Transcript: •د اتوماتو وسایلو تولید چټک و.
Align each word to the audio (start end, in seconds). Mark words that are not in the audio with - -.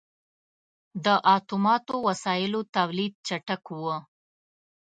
•د 1.05 1.07
اتوماتو 1.35 1.95
وسایلو 2.07 2.61
تولید 2.75 3.13
چټک 3.27 3.63
و. 3.81 3.83